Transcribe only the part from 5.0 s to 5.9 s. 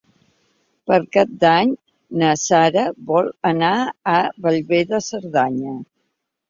Cerdanya.